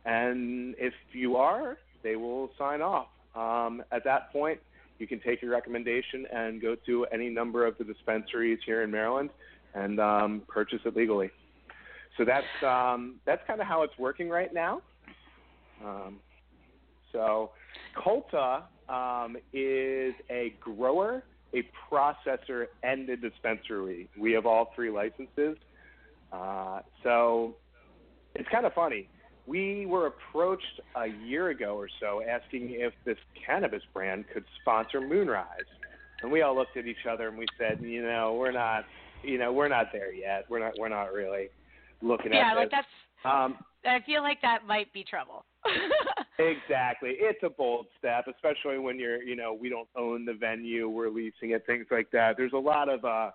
And 0.05 0.75
if 0.79 0.95
you 1.12 1.37
are, 1.37 1.79
they 2.03 2.17
will 2.17 2.51
sign 2.59 2.83
off. 2.83 3.07
Um, 3.35 3.83
at 3.93 4.05
that 4.05 4.33
point, 4.33 4.61
you 4.99 5.07
can 5.07 5.21
take 5.21 5.43
your 5.43 5.51
recommendation 5.51 6.27
and 6.33 6.61
go 6.61 6.77
to 6.87 7.07
any 7.07 7.29
number 7.29 7.67
of 7.67 7.79
the 7.79 7.85
dispensaries 7.85 8.59
here 8.65 8.83
in 8.83 8.91
Maryland 8.91 9.31
and 9.75 9.99
um, 10.01 10.43
purchase 10.49 10.81
it 10.85 10.95
legally. 10.97 11.31
So 12.19 12.25
that's 12.25 12.45
um, 12.62 13.17
that's 13.25 13.41
kind 13.47 13.61
of 13.61 13.67
how 13.67 13.83
it's 13.83 13.97
working 13.99 14.29
right 14.29 14.53
now. 14.53 14.83
Um, 15.83 16.21
so 17.11 17.51
Culta 17.97 18.62
um, 18.92 19.37
is 19.52 20.14
a 20.30 20.54
grower, 20.61 21.22
a 21.54 21.62
processor, 21.90 22.66
and 22.82 23.08
a 23.08 23.16
dispensary. 23.16 24.08
We 24.18 24.32
have 24.32 24.46
all 24.46 24.72
three 24.75 24.90
licenses. 24.90 25.56
Uh, 26.32 26.80
so 27.02 27.56
it's 28.34 28.49
kind 28.50 28.66
of 28.66 28.75
funny. 28.75 29.08
We 29.46 29.87
were 29.87 30.06
approached 30.06 30.80
a 30.94 31.06
year 31.06 31.49
ago 31.49 31.75
or 31.76 31.88
so 32.00 32.22
asking 32.22 32.68
if 32.70 32.92
this 33.04 33.18
cannabis 33.44 33.82
brand 33.92 34.26
could 34.32 34.44
sponsor 34.61 35.00
Moonrise. 35.00 35.46
And 36.22 36.30
we 36.30 36.42
all 36.42 36.54
looked 36.54 36.76
at 36.76 36.87
each 36.87 37.06
other 37.11 37.28
and 37.28 37.37
we 37.37 37.46
said, 37.58 37.80
you 37.82 38.02
know, 38.02 38.34
we're 38.34 38.52
not, 38.52 38.84
you 39.25 39.38
know, 39.38 39.52
we're 39.52 39.68
not 39.68 39.87
there 39.92 40.12
yet. 40.12 40.44
We're 40.49 40.61
not, 40.61 40.75
we're 40.78 40.88
not 40.88 41.12
really 41.12 41.49
looking 42.02 42.32
yeah, 42.32 42.38
at 42.38 42.49
Yeah, 42.50 42.54
like 42.54 42.70
this. 42.70 42.78
that's. 43.25 43.34
Um, 43.34 43.56
I 43.84 44.00
feel 44.06 44.22
like 44.22 44.40
that 44.42 44.66
might 44.66 44.92
be 44.92 45.02
trouble. 45.02 45.44
Exactly. 46.38 47.14
It's 47.19 47.42
a 47.42 47.50
bold 47.50 47.87
step, 47.99 48.26
especially 48.28 48.78
when 48.78 48.99
you're, 48.99 49.23
you 49.23 49.37
know, 49.37 49.52
we 49.52 49.69
don't 49.69 49.88
own 49.97 50.25
the 50.25 50.35
venue, 50.35 50.88
we're 50.88 51.09
leasing 51.09 51.50
it, 51.50 51.64
things 51.66 51.87
like 51.90 52.11
that. 52.12 52.37
There's 52.37 52.52
a 52.52 52.59
lot 52.59 52.88
of 52.88 53.04
uh 53.04 53.31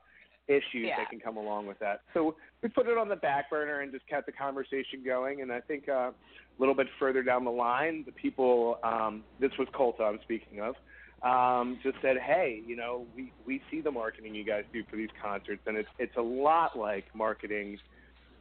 issues 0.47 0.87
yeah. 0.87 0.97
that 0.97 1.09
can 1.09 1.19
come 1.19 1.37
along 1.37 1.67
with 1.67 1.77
that. 1.79 2.01
So 2.13 2.35
we 2.63 2.69
put 2.69 2.87
it 2.87 2.97
on 2.97 3.09
the 3.09 3.15
back 3.15 3.49
burner 3.49 3.81
and 3.81 3.91
just 3.91 4.07
kept 4.07 4.25
the 4.25 4.31
conversation 4.31 5.03
going. 5.05 5.41
And 5.41 5.51
I 5.51 5.59
think 5.59 5.89
uh, 5.89 6.11
a 6.11 6.13
little 6.57 6.75
bit 6.75 6.87
further 6.97 7.21
down 7.21 7.43
the 7.43 7.51
line, 7.51 8.03
the 8.05 8.11
people, 8.11 8.79
um, 8.83 9.23
this 9.39 9.51
was 9.59 9.67
Culta 9.77 10.01
I'm 10.01 10.19
speaking 10.23 10.61
of, 10.61 10.75
um, 11.23 11.79
just 11.83 11.97
said, 12.01 12.17
hey, 12.17 12.61
you 12.65 12.75
know, 12.75 13.05
we, 13.15 13.31
we 13.45 13.61
see 13.69 13.81
the 13.81 13.91
marketing 13.91 14.35
you 14.35 14.45
guys 14.45 14.63
do 14.71 14.83
for 14.89 14.95
these 14.95 15.09
concerts, 15.21 15.61
and 15.65 15.75
it's, 15.75 15.89
it's 15.99 16.15
a 16.15 16.21
lot 16.21 16.77
like 16.77 17.05
marketing, 17.13 17.77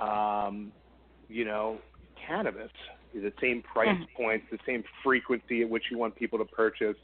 um, 0.00 0.72
you 1.28 1.44
know, 1.44 1.78
cannabis 2.26 2.70
the 3.20 3.32
same 3.40 3.62
price 3.62 3.88
mm-hmm. 3.88 4.22
points, 4.22 4.46
the 4.50 4.58
same 4.66 4.84
frequency 5.02 5.62
at 5.62 5.68
which 5.68 5.84
you 5.90 5.98
want 5.98 6.16
people 6.16 6.38
to 6.38 6.44
purchase. 6.44 6.96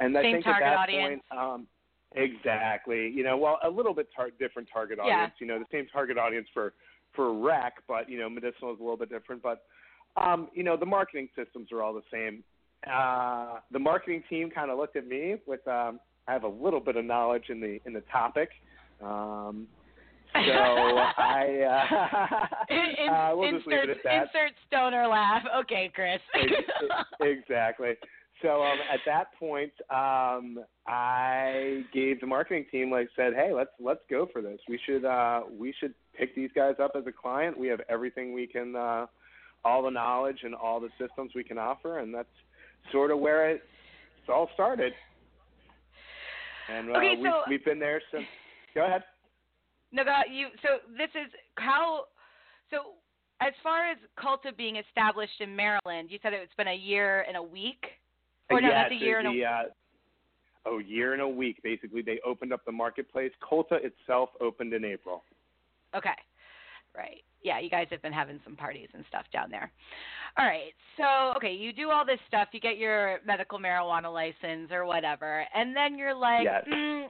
And 0.00 0.16
I 0.16 0.22
think 0.22 0.46
at 0.46 0.60
that 0.60 0.76
audience. 0.76 1.22
point, 1.30 1.40
um, 1.40 1.66
exactly. 2.14 3.08
You 3.08 3.24
know, 3.24 3.36
well, 3.36 3.58
a 3.62 3.68
little 3.68 3.94
bit 3.94 4.08
tar- 4.14 4.30
different 4.38 4.68
target 4.72 4.98
audience. 4.98 5.32
Yeah. 5.40 5.44
You 5.44 5.46
know, 5.46 5.58
the 5.58 5.66
same 5.70 5.86
target 5.92 6.18
audience 6.18 6.48
for 6.52 6.72
for 7.14 7.38
rec, 7.38 7.74
but 7.86 8.08
you 8.08 8.18
know, 8.18 8.28
medicinal 8.28 8.72
is 8.72 8.80
a 8.80 8.82
little 8.82 8.96
bit 8.96 9.10
different. 9.10 9.42
But 9.42 9.64
um, 10.16 10.48
you 10.54 10.62
know, 10.62 10.76
the 10.76 10.86
marketing 10.86 11.28
systems 11.36 11.70
are 11.72 11.82
all 11.82 11.94
the 11.94 12.02
same. 12.10 12.42
Uh, 12.90 13.60
the 13.70 13.78
marketing 13.78 14.24
team 14.28 14.50
kind 14.50 14.70
of 14.70 14.78
looked 14.78 14.96
at 14.96 15.06
me 15.06 15.36
with 15.46 15.66
um, 15.68 16.00
I 16.26 16.32
have 16.32 16.44
a 16.44 16.48
little 16.48 16.80
bit 16.80 16.96
of 16.96 17.04
knowledge 17.04 17.44
in 17.48 17.60
the 17.60 17.80
in 17.86 17.92
the 17.92 18.02
topic. 18.12 18.50
Um, 19.02 19.66
so 20.34 20.40
I 20.40 21.62
uh, 21.68 22.74
In, 22.74 23.08
uh, 23.10 23.32
we'll 23.34 23.48
insert, 23.48 23.58
just 23.58 23.68
leave 23.68 23.84
it 23.84 23.90
at 23.90 23.96
that. 24.04 24.22
Insert 24.22 24.52
stoner 24.66 25.06
laugh. 25.06 25.42
Okay, 25.60 25.90
Chris. 25.94 26.20
exactly. 27.20 27.94
So 28.42 28.62
um, 28.62 28.78
at 28.92 29.00
that 29.06 29.28
point, 29.38 29.72
um, 29.88 30.58
I 30.86 31.82
gave 31.94 32.20
the 32.20 32.26
marketing 32.26 32.66
team 32.70 32.90
like 32.90 33.08
said, 33.14 33.34
"Hey, 33.34 33.52
let's 33.54 33.70
let's 33.78 34.00
go 34.10 34.28
for 34.32 34.42
this. 34.42 34.58
We 34.68 34.80
should 34.84 35.04
uh, 35.04 35.42
we 35.56 35.72
should 35.78 35.94
pick 36.18 36.34
these 36.34 36.50
guys 36.54 36.74
up 36.82 36.92
as 36.96 37.04
a 37.06 37.12
client. 37.12 37.56
We 37.56 37.68
have 37.68 37.80
everything 37.88 38.34
we 38.34 38.48
can, 38.48 38.74
uh, 38.74 39.06
all 39.64 39.82
the 39.82 39.90
knowledge 39.90 40.38
and 40.42 40.54
all 40.54 40.80
the 40.80 40.90
systems 40.98 41.32
we 41.34 41.44
can 41.44 41.56
offer, 41.56 42.00
and 42.00 42.12
that's 42.12 42.28
sort 42.90 43.12
of 43.12 43.20
where 43.20 43.48
it, 43.48 43.62
all 44.28 44.50
started. 44.54 44.92
And 46.68 46.90
uh, 46.90 46.98
okay, 46.98 47.14
we've, 47.20 47.32
we've 47.48 47.64
been 47.64 47.78
there 47.78 48.02
since. 48.10 48.24
Go 48.74 48.86
ahead. 48.86 49.04
No, 49.92 50.02
you. 50.30 50.48
So 50.62 50.80
this 50.96 51.10
is 51.10 51.30
how. 51.56 52.04
So 52.70 52.96
as 53.40 53.52
far 53.62 53.90
as 53.90 53.98
Culta 54.18 54.56
being 54.56 54.76
established 54.76 55.40
in 55.40 55.54
Maryland, 55.54 56.08
you 56.10 56.18
said 56.22 56.32
it's 56.32 56.54
been 56.56 56.68
a 56.68 56.74
year 56.74 57.24
and 57.28 57.36
a 57.36 57.42
week. 57.42 57.84
Or 58.50 58.60
no, 58.60 58.68
yeah, 58.68 58.82
that's 58.82 58.92
a 58.92 59.04
year 59.04 59.18
and 59.18 59.28
a. 59.28 59.32
the, 59.32 59.44
uh, 59.44 59.62
oh, 60.66 60.78
year 60.78 61.12
and 61.12 61.22
a 61.22 61.28
week. 61.28 61.58
Basically, 61.62 62.02
they 62.02 62.20
opened 62.26 62.52
up 62.52 62.64
the 62.64 62.72
marketplace. 62.72 63.32
Culta 63.42 63.78
itself 63.84 64.30
opened 64.40 64.72
in 64.72 64.84
April. 64.84 65.24
Okay, 65.94 66.10
right. 66.96 67.22
Yeah, 67.42 67.58
you 67.58 67.68
guys 67.68 67.88
have 67.90 68.00
been 68.02 68.12
having 68.12 68.40
some 68.44 68.56
parties 68.56 68.88
and 68.94 69.04
stuff 69.08 69.24
down 69.32 69.50
there. 69.50 69.70
All 70.38 70.46
right. 70.46 70.72
So, 70.96 71.36
okay, 71.36 71.52
you 71.52 71.72
do 71.72 71.90
all 71.90 72.06
this 72.06 72.20
stuff. 72.28 72.48
You 72.52 72.60
get 72.60 72.78
your 72.78 73.18
medical 73.26 73.58
marijuana 73.58 74.12
license 74.12 74.70
or 74.70 74.84
whatever, 74.86 75.44
and 75.54 75.74
then 75.76 75.98
you're 75.98 76.14
like, 76.14 76.44
Yes. 76.44 76.64
mm, 76.72 77.06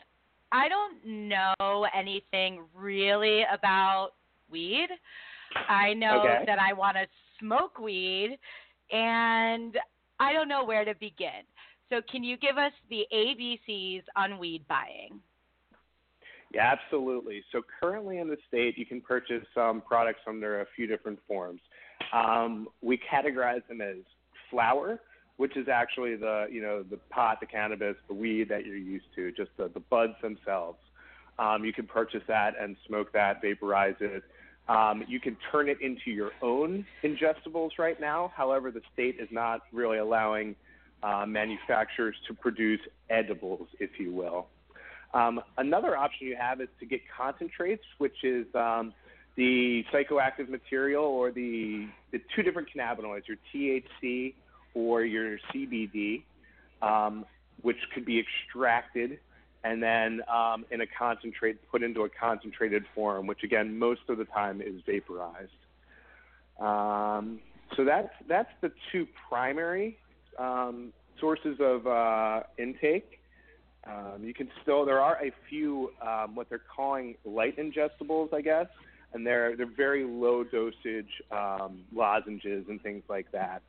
I 0.53 0.69
don't 0.69 1.29
know 1.29 1.87
anything 1.95 2.63
really 2.75 3.43
about 3.53 4.11
weed. 4.51 4.89
I 5.69 5.95
know 5.95 6.21
Okay. 6.21 6.45
that 6.47 6.59
I 6.59 6.73
want 6.73 6.97
to 6.97 7.07
smoke 7.39 7.79
weed, 7.79 8.39
and 8.91 9.79
I 10.21 10.33
don't 10.33 10.49
know 10.49 10.65
where 10.65 10.85
to 10.85 10.95
begin. 10.95 11.43
So, 11.89 12.01
can 12.11 12.23
you 12.23 12.37
give 12.37 12.59
us 12.59 12.73
the 12.89 13.07
ABCs 13.13 14.05
on 14.17 14.39
weed 14.39 14.67
buying? 14.69 15.21
Yeah, 16.55 16.71
absolutely. 16.71 17.43
So 17.51 17.63
currently 17.81 18.19
in 18.19 18.29
the 18.29 18.37
state, 18.47 18.77
you 18.77 18.85
can 18.85 19.01
purchase 19.01 19.47
um, 19.57 19.83
products 19.87 20.21
under 20.27 20.61
a 20.61 20.67
few 20.77 20.87
different 20.87 21.19
forms. 21.27 21.61
Um, 22.13 22.69
we 22.83 22.99
categorize 22.99 23.67
them 23.69 23.81
as 23.81 23.97
flower, 24.51 25.01
which 25.37 25.57
is 25.57 25.69
actually 25.69 26.17
the 26.17 26.47
you 26.51 26.63
know 26.63 26.83
the 26.83 26.99
pot, 27.11 27.41
the 27.41 27.47
cannabis, 27.47 27.97
the 28.09 28.15
weed 28.15 28.49
that 28.49 28.67
you're 28.67 28.77
used 28.77 29.07
to, 29.17 29.33
just 29.33 29.51
the, 29.57 29.69
the 29.69 29.81
buds 29.81 30.15
themselves. 30.23 30.79
Um, 31.39 31.65
you 31.65 31.73
can 31.73 31.87
purchase 31.87 32.23
that 32.29 32.55
and 32.61 32.77
smoke 32.87 33.13
that, 33.13 33.41
vaporize 33.41 33.97
it. 34.01 34.23
Um, 34.69 35.03
you 35.09 35.19
can 35.19 35.37
turn 35.51 35.69
it 35.69 35.81
into 35.81 36.11
your 36.11 36.31
own 36.41 36.87
ingestibles 37.03 37.71
right 37.79 38.01
now. 38.01 38.33
However, 38.37 38.71
the 38.71 38.83
state 38.93 39.17
is 39.19 39.29
not 39.33 39.63
really 39.73 39.99
allowing 39.99 40.55
uh, 41.03 41.27
manufacturers 41.27 42.15
to 42.29 42.35
produce 42.35 42.81
edibles, 43.11 43.67
if 43.81 43.99
you 43.99 44.13
will. 44.13 44.47
Um, 45.15 45.41
another 45.59 45.97
option 45.97 46.29
you 46.29 46.37
have 46.37 46.61
is 46.61 46.69
to 46.81 46.87
get 46.87 47.01
concentrates, 47.15 47.83
which 47.99 48.25
is 48.25 48.47
um, 48.55 48.95
the 49.37 49.85
psychoactive 49.93 50.49
material 50.49 51.05
or 51.05 51.33
the, 51.33 51.89
the 52.13 52.21
two 52.35 52.43
different 52.43 52.69
cannabinoids, 52.75 53.23
your 53.27 53.37
THC 53.53 54.35
or 54.75 55.03
your 55.03 55.39
CBD, 55.53 56.23
um, 56.81 57.25
which 57.63 57.79
could 57.95 58.05
be 58.05 58.19
extracted 58.21 59.19
and 59.65 59.83
then 59.83 60.21
um, 60.29 60.65
in 60.71 60.81
a 60.81 60.87
concentrate, 60.87 61.71
put 61.71 61.83
into 61.83 62.03
a 62.03 62.09
concentrated 62.09 62.85
form, 62.95 63.27
which 63.27 63.45
again, 63.45 63.79
most 63.79 64.01
of 64.09 64.19
the 64.19 64.25
time 64.25 64.61
is 64.61 64.81
vaporized. 64.87 65.51
Um, 66.61 67.41
so 67.77 67.85
that's 67.85 68.13
that's 68.29 68.51
the 68.61 68.73
two 68.91 69.07
primary 69.29 69.99
um, 70.39 70.93
sources 71.19 71.59
of 71.61 71.87
uh, 71.87 72.43
intake. 72.59 73.21
Um, 73.85 74.23
you 74.23 74.35
can 74.35 74.49
still 74.63 74.85
there 74.85 75.01
are 75.01 75.17
a 75.25 75.33
few 75.49 75.93
um, 76.01 76.35
what 76.35 76.49
they're 76.49 76.61
calling 76.75 77.17
light 77.25 77.57
ingestibles, 77.57 78.35
I 78.35 78.41
guess, 78.41 78.67
and 79.13 79.27
they're 79.27 79.57
they're 79.57 79.67
very 79.67 80.05
low 80.05 80.43
dosage 80.45 81.23
um, 81.31 81.83
lozenges 81.95 82.67
and 82.69 82.83
things 82.83 83.05
like 83.09 83.31
that. 83.33 83.63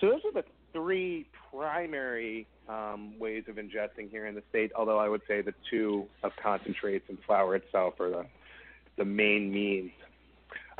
So 0.00 0.08
those 0.08 0.20
are 0.24 0.32
the 0.32 0.44
three 0.72 1.26
primary 1.50 2.46
um, 2.68 3.18
ways 3.18 3.44
of 3.48 3.56
ingesting 3.56 4.10
here 4.10 4.26
in 4.26 4.34
the 4.34 4.42
state. 4.50 4.72
Although 4.76 4.98
I 4.98 5.08
would 5.08 5.22
say 5.26 5.40
the 5.40 5.54
two 5.70 6.06
of 6.22 6.32
concentrates 6.42 7.04
and 7.08 7.18
flower 7.26 7.56
itself 7.56 7.94
are 8.00 8.10
the 8.10 8.26
the 8.96 9.04
main 9.04 9.52
means. 9.52 9.90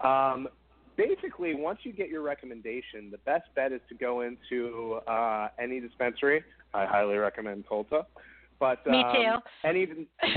Um, 0.02 0.48
basically, 0.96 1.54
once 1.54 1.80
you 1.82 1.92
get 1.92 2.08
your 2.08 2.22
recommendation, 2.22 3.10
the 3.10 3.18
best 3.18 3.44
bet 3.54 3.72
is 3.72 3.80
to 3.88 3.94
go 3.94 4.22
into 4.22 5.00
uh, 5.06 5.48
any 5.58 5.80
dispensary. 5.80 6.42
I 6.74 6.86
highly 6.86 7.16
recommend 7.16 7.66
Culta. 7.66 8.04
But 8.58 8.86
Me 8.86 9.02
um, 9.02 9.14
too. 9.14 9.68
Any, 9.68 9.88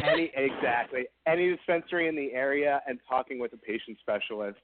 any 0.03 0.31
exactly 0.36 1.05
any 1.25 1.55
dispensary 1.55 2.07
in 2.09 2.15
the 2.15 2.33
area 2.33 2.81
and 2.88 3.00
talking 3.07 3.39
with 3.39 3.53
a 3.53 3.57
patient 3.57 3.98
specialist. 4.01 4.59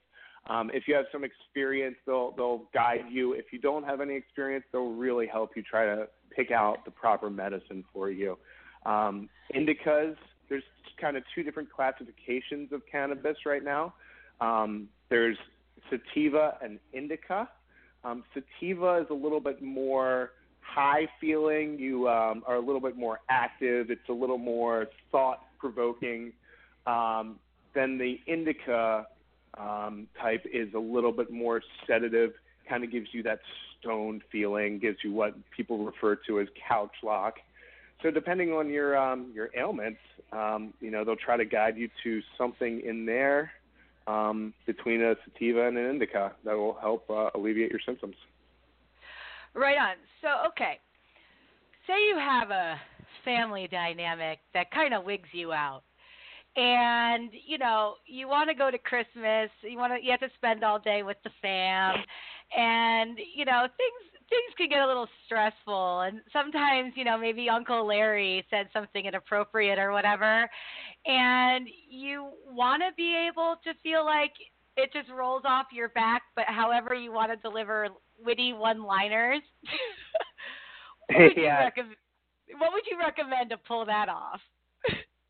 Um, 0.48 0.70
if 0.74 0.88
you 0.88 0.96
have 0.96 1.06
some 1.12 1.24
experience, 1.24 1.96
they'll 2.06 2.32
they'll 2.32 2.70
guide 2.74 3.06
you. 3.10 3.34
If 3.34 3.46
you 3.52 3.60
don't 3.60 3.84
have 3.84 4.02
any 4.02 4.16
experience, 4.16 4.66
they'll 4.72 4.92
really 4.92 5.28
help 5.28 5.52
you 5.56 5.64
try 5.64 5.86
to 5.86 6.08
pick 6.36 6.52
out 6.52 6.86
the 6.86 6.92
proper 6.92 7.30
medicine 7.30 7.84
for 7.92 8.12
you. 8.12 8.38
Um, 8.86 9.30
indicas, 9.56 10.16
there's 10.50 10.64
kind 11.02 11.18
of 11.18 11.24
two 11.34 11.44
different 11.44 11.72
classifications 11.72 12.72
of 12.72 12.82
cannabis 12.92 13.38
right 13.46 13.64
now. 13.64 13.94
Um, 14.40 14.88
there's 15.10 15.38
sativa 15.90 16.58
and 16.62 16.80
indica. 16.94 17.50
Um, 18.04 18.24
sativa 18.34 19.02
is 19.02 19.08
a 19.10 19.14
little 19.14 19.40
bit 19.40 19.64
more 19.64 20.32
high 20.62 21.08
feeling. 21.20 21.80
You 21.80 22.08
um, 22.08 22.44
are 22.46 22.56
a 22.56 22.60
little 22.60 22.82
bit 22.82 22.96
more 22.96 23.20
active. 23.30 23.90
It's 23.90 24.10
a 24.10 24.14
little 24.14 24.38
more 24.38 24.88
thought 25.12 25.42
provoking. 25.60 26.34
Um, 26.86 27.40
the 27.74 28.18
indica 28.28 29.08
um, 29.58 30.08
type 30.22 30.46
is 30.52 30.74
a 30.74 30.80
little 30.80 31.12
bit 31.12 31.32
more 31.32 31.62
sedative, 31.88 32.34
kind 32.68 32.84
of 32.84 32.92
gives 32.92 33.08
you 33.12 33.24
that 33.24 33.40
stoned 33.80 34.22
feeling, 34.32 34.80
gives 34.80 34.98
you 35.04 35.12
what 35.14 35.36
people 35.56 35.84
refer 35.84 36.18
to 36.28 36.40
as 36.40 36.48
couch 36.68 36.94
lock. 37.04 37.36
So 38.04 38.12
depending 38.12 38.52
on 38.52 38.70
your 38.70 38.98
um, 38.98 39.32
your 39.34 39.50
ailments, 39.58 40.00
um, 40.32 40.74
you 40.82 40.92
know 40.92 41.04
they'll 41.04 41.16
try 41.16 41.38
to 41.38 41.46
guide 41.46 41.78
you 41.78 41.90
to 42.04 42.22
something 42.38 42.82
in 42.86 43.06
there 43.06 43.52
um, 44.08 44.54
between 44.66 45.02
a 45.02 45.16
sativa 45.24 45.68
and 45.68 45.78
an 45.78 45.90
indica 45.90 46.34
that 46.44 46.56
will 46.56 46.78
help 46.80 47.10
uh, 47.10 47.30
alleviate 47.36 47.72
your 47.72 47.80
symptoms. 47.86 48.16
Right 49.54 49.78
on. 49.78 49.96
So, 50.22 50.28
okay. 50.50 50.80
Say 51.88 51.94
you 52.08 52.18
have 52.18 52.50
a 52.50 52.76
family 53.24 53.68
dynamic 53.72 54.40
that 54.54 54.70
kind 54.72 54.94
of 54.94 55.06
wigs 55.06 55.30
you 55.32 55.54
out. 55.54 55.84
And, 56.56 57.32
you 57.46 57.58
know, 57.58 57.96
you 58.06 58.28
want 58.28 58.50
to 58.50 58.56
go 58.56 58.72
to 58.72 58.78
Christmas, 58.78 59.50
you 59.62 59.78
want 59.78 59.94
to 59.94 60.04
you 60.04 60.12
have 60.12 60.22
to 60.22 60.30
spend 60.36 60.64
all 60.64 60.80
day 60.80 61.04
with 61.04 61.18
the 61.24 61.32
fam. 61.42 61.96
And, 62.56 63.18
you 63.36 63.46
know, 63.46 63.68
things 63.78 64.12
things 64.30 64.54
can 64.58 64.70
get 64.70 64.80
a 64.80 64.88
little 64.88 65.08
stressful. 65.26 66.02
And 66.02 66.22
sometimes 66.32 66.94
you 66.96 67.04
know 67.04 67.18
maybe 67.18 67.50
uncle 67.50 67.86
larry 67.86 68.46
said 68.50 68.68
something 68.74 69.06
inappropriate 69.06 69.80
or 69.80 69.92
whatever. 69.92 70.50
And 71.06 71.68
you 71.90 72.30
want 72.50 72.82
to 72.84 72.96
be 72.96 73.28
able 73.30 73.56
to 73.64 73.74
feel 73.84 74.06
like 74.06 74.32
it 74.78 74.92
just 74.94 75.10
rolls 75.10 75.44
off 75.46 75.68
your 75.72 75.90
back 75.90 76.24
but 76.36 76.46
however 76.48 76.94
you 76.94 77.12
want 77.12 77.32
to 77.32 77.38
deliver 77.38 77.88
witty 78.24 78.54
one 78.54 78.84
liners 78.84 79.42
what 81.10 81.20
would 81.20 81.38
you 81.38 81.44
recommend 81.48 81.96
what 82.58 82.74
would 82.74 82.84
you 82.90 82.98
recommend 83.00 83.50
to 83.50 83.58
pull 83.68 83.86
that 83.86 84.10
off 84.10 84.42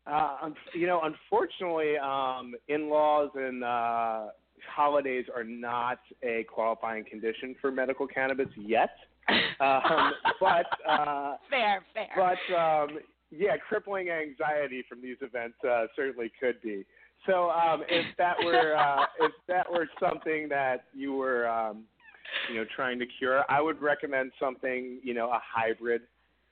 uh, 0.06 0.50
you 0.74 0.86
know, 0.86 1.00
unfortunately, 1.02 1.96
um, 1.98 2.54
in-laws 2.68 3.30
and 3.34 3.64
uh, 3.64 4.26
holidays 4.74 5.26
are 5.34 5.44
not 5.44 5.98
a 6.22 6.44
qualifying 6.52 7.04
condition 7.04 7.54
for 7.60 7.70
medical 7.70 8.06
cannabis 8.06 8.48
yet. 8.56 8.90
Um, 9.58 10.12
but 10.38 10.66
uh, 10.88 11.36
fair, 11.50 11.82
fair. 11.94 12.08
But 12.14 12.54
um, 12.54 12.98
yeah, 13.30 13.56
crippling 13.56 14.10
anxiety 14.10 14.84
from 14.88 15.02
these 15.02 15.16
events 15.20 15.56
uh, 15.68 15.86
certainly 15.96 16.30
could 16.38 16.60
be. 16.62 16.84
So 17.26 17.50
um, 17.50 17.82
if 17.88 18.04
that 18.18 18.36
were 18.44 18.76
uh, 18.76 19.06
if 19.20 19.32
that 19.48 19.70
were 19.70 19.88
something 19.98 20.48
that 20.50 20.84
you 20.94 21.14
were 21.14 21.48
um, 21.48 21.84
you 22.50 22.56
know 22.56 22.64
trying 22.74 22.98
to 22.98 23.06
cure, 23.18 23.44
I 23.48 23.60
would 23.60 23.80
recommend 23.80 24.32
something 24.38 25.00
you 25.02 25.14
know 25.14 25.30
a 25.30 25.40
hybrid. 25.42 26.02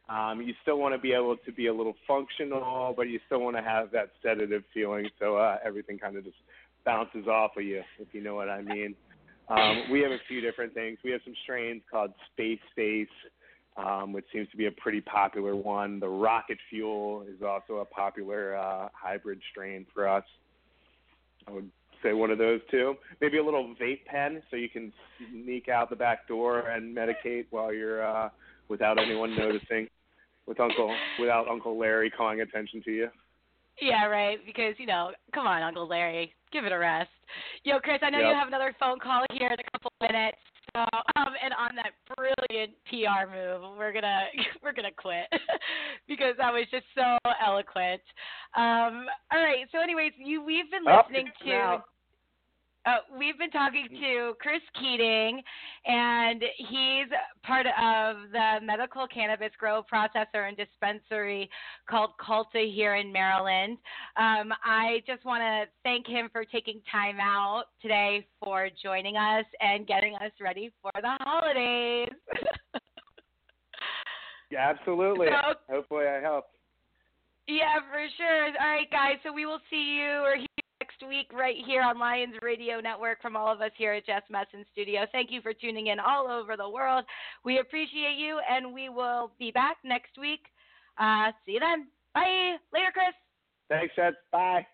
Um, 0.08 0.42
you 0.42 0.52
still 0.62 0.78
want 0.78 0.94
to 0.94 0.98
be 0.98 1.12
able 1.12 1.36
to 1.36 1.52
be 1.52 1.68
a 1.68 1.74
little 1.74 1.94
functional, 2.06 2.92
but 2.94 3.08
you 3.08 3.18
still 3.26 3.40
want 3.40 3.56
to 3.56 3.62
have 3.62 3.90
that 3.92 4.10
sedative 4.22 4.62
feeling, 4.74 5.08
so 5.18 5.36
uh, 5.36 5.58
everything 5.64 5.98
kind 5.98 6.16
of 6.16 6.24
just 6.24 6.36
bounces 6.84 7.26
off 7.26 7.52
of 7.56 7.64
you, 7.64 7.82
if 7.98 8.08
you 8.12 8.22
know 8.22 8.34
what 8.34 8.50
I 8.50 8.60
mean. 8.60 8.94
Um, 9.48 9.84
we 9.90 10.00
have 10.00 10.12
a 10.12 10.20
few 10.28 10.40
different 10.40 10.74
things. 10.74 10.98
We 11.04 11.10
have 11.12 11.20
some 11.24 11.34
strains 11.42 11.82
called 11.90 12.12
Space 12.32 12.60
Face, 12.76 13.08
um, 13.76 14.12
which 14.12 14.24
seems 14.32 14.48
to 14.50 14.56
be 14.56 14.66
a 14.66 14.72
pretty 14.72 15.00
popular 15.00 15.56
one. 15.56 16.00
The 16.00 16.08
Rocket 16.08 16.58
Fuel 16.70 17.22
is 17.22 17.42
also 17.42 17.78
a 17.78 17.84
popular 17.84 18.56
uh, 18.56 18.88
hybrid 18.92 19.40
strain 19.50 19.86
for 19.92 20.08
us. 20.08 20.24
I 21.48 21.50
would 21.50 21.70
say 22.02 22.12
one 22.12 22.30
of 22.30 22.38
those 22.38 22.60
two. 22.70 22.94
Maybe 23.20 23.38
a 23.38 23.44
little 23.44 23.74
vape 23.80 24.04
pen 24.04 24.42
so 24.50 24.56
you 24.56 24.68
can 24.68 24.92
sneak 25.30 25.68
out 25.68 25.90
the 25.90 25.96
back 25.96 26.28
door 26.28 26.60
and 26.68 26.96
medicate 26.96 27.46
while 27.50 27.72
you're 27.72 28.06
uh, 28.06 28.28
without 28.68 28.98
anyone 28.98 29.36
noticing, 29.36 29.88
with 30.46 30.60
Uncle 30.60 30.94
without 31.18 31.48
Uncle 31.48 31.78
Larry 31.78 32.10
calling 32.10 32.40
attention 32.40 32.82
to 32.84 32.90
you. 32.90 33.08
Yeah, 33.80 34.06
right. 34.06 34.38
Because 34.46 34.74
you 34.78 34.86
know, 34.86 35.12
come 35.34 35.46
on, 35.46 35.62
Uncle 35.62 35.88
Larry, 35.88 36.32
give 36.52 36.64
it 36.64 36.72
a 36.72 36.78
rest. 36.78 37.10
Yo, 37.64 37.78
Chris, 37.80 37.98
I 38.02 38.10
know 38.10 38.18
yep. 38.18 38.28
you 38.28 38.34
have 38.34 38.48
another 38.48 38.74
phone 38.78 38.98
call 39.00 39.24
here 39.32 39.48
in 39.48 39.58
a 39.58 39.70
couple 39.72 39.90
minutes. 40.00 40.38
So, 40.74 40.80
um, 41.16 41.32
and 41.42 41.54
on 41.54 41.76
that 41.76 41.92
brilliant 42.16 42.72
PR 42.90 43.30
move, 43.30 43.76
we're 43.78 43.92
gonna 43.92 44.24
we're 44.62 44.72
gonna 44.72 44.94
quit 44.96 45.26
because 46.08 46.34
that 46.38 46.52
was 46.52 46.66
just 46.70 46.86
so 46.94 47.18
eloquent. 47.44 48.02
Um, 48.56 49.06
all 49.32 49.42
right. 49.42 49.66
So, 49.72 49.80
anyways, 49.80 50.12
you 50.18 50.42
we've 50.42 50.70
been 50.70 50.84
listening 50.84 51.30
oh, 51.40 51.44
to. 51.44 51.50
Now. 51.50 51.84
Uh, 52.86 52.96
we've 53.18 53.38
been 53.38 53.50
talking 53.50 53.88
to 53.88 54.34
Chris 54.40 54.60
Keating, 54.78 55.40
and 55.86 56.42
he's 56.58 57.08
part 57.42 57.66
of 57.66 58.30
the 58.30 58.58
medical 58.62 59.06
cannabis 59.06 59.50
grow 59.58 59.82
processor 59.90 60.48
and 60.48 60.56
dispensary 60.56 61.48
called 61.88 62.10
Culta 62.20 62.70
here 62.74 62.96
in 62.96 63.10
Maryland. 63.10 63.78
Um, 64.18 64.52
I 64.64 65.02
just 65.06 65.24
want 65.24 65.40
to 65.40 65.64
thank 65.82 66.06
him 66.06 66.28
for 66.30 66.44
taking 66.44 66.82
time 66.92 67.16
out 67.20 67.64
today 67.80 68.26
for 68.38 68.68
joining 68.82 69.16
us 69.16 69.46
and 69.60 69.86
getting 69.86 70.14
us 70.16 70.32
ready 70.38 70.70
for 70.82 70.92
the 70.96 71.16
holidays. 71.20 72.12
yeah, 74.50 74.74
absolutely. 74.78 75.28
So, 75.28 75.54
Hopefully, 75.70 76.06
I 76.06 76.20
helped. 76.20 76.50
Yeah, 77.48 77.80
for 77.90 78.06
sure. 78.18 78.44
All 78.44 78.68
right, 78.68 78.90
guys. 78.90 79.16
So 79.22 79.32
we 79.32 79.46
will 79.46 79.60
see 79.70 79.98
you 80.00 80.20
or 80.22 80.36
hear 80.36 80.63
next 80.94 81.08
week 81.08 81.30
right 81.32 81.56
here 81.66 81.82
on 81.82 81.98
Lions 81.98 82.34
Radio 82.42 82.80
Network 82.80 83.20
from 83.22 83.36
all 83.36 83.52
of 83.52 83.60
us 83.60 83.70
here 83.76 83.92
at 83.92 84.06
Jess 84.06 84.22
Messon 84.30 84.64
Studio. 84.72 85.06
Thank 85.12 85.30
you 85.30 85.40
for 85.40 85.52
tuning 85.52 85.88
in 85.88 85.98
all 85.98 86.28
over 86.28 86.56
the 86.56 86.68
world. 86.68 87.04
We 87.44 87.58
appreciate 87.58 88.16
you, 88.16 88.40
and 88.50 88.72
we 88.72 88.88
will 88.88 89.32
be 89.38 89.50
back 89.50 89.76
next 89.84 90.18
week. 90.20 90.40
Uh, 90.98 91.32
see 91.46 91.52
you 91.52 91.60
then. 91.60 91.86
Bye. 92.14 92.56
Later, 92.72 92.90
Chris. 92.92 93.14
Thanks, 93.68 93.94
Jess. 93.96 94.14
Bye. 94.30 94.66